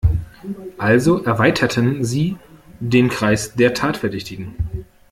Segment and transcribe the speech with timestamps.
[0.79, 2.35] Also erweiterten sie
[2.79, 4.55] den Kreis der Tatverdächtigen.